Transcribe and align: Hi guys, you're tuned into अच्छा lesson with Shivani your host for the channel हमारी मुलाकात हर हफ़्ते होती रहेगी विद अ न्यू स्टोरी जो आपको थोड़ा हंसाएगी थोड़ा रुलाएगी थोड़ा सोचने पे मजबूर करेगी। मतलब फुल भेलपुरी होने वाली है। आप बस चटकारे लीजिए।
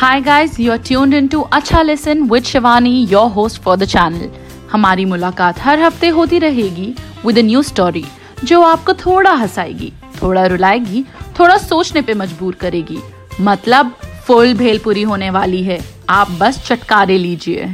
Hi 0.00 0.18
guys, 0.20 0.54
you're 0.58 0.82
tuned 0.88 1.14
into 1.14 1.42
अच्छा 1.52 1.80
lesson 1.82 2.22
with 2.28 2.44
Shivani 2.44 2.90
your 3.10 3.30
host 3.30 3.60
for 3.62 3.76
the 3.76 3.84
channel 3.84 4.30
हमारी 4.70 5.04
मुलाकात 5.04 5.58
हर 5.60 5.80
हफ़्ते 5.80 6.08
होती 6.08 6.38
रहेगी 6.38 6.86
विद 7.26 7.38
अ 7.38 7.42
न्यू 7.42 7.62
स्टोरी 7.62 8.04
जो 8.44 8.60
आपको 8.62 8.94
थोड़ा 9.02 9.32
हंसाएगी 9.32 9.92
थोड़ा 10.22 10.46
रुलाएगी 10.46 11.04
थोड़ा 11.40 11.56
सोचने 11.56 12.02
पे 12.02 12.14
मजबूर 12.14 12.54
करेगी। 12.54 12.98
मतलब 13.40 13.94
फुल 14.26 14.54
भेलपुरी 14.54 15.02
होने 15.02 15.30
वाली 15.30 15.62
है। 15.64 15.78
आप 16.08 16.30
बस 16.40 16.64
चटकारे 16.66 17.18
लीजिए। 17.18 17.70